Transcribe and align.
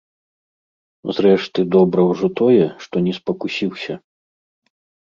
Зрэшты, 1.17 1.67
добра 1.77 2.01
ўжо 2.11 2.27
тое, 2.43 2.65
што 2.87 2.95
не 3.11 3.17
спакусіўся. 3.21 3.93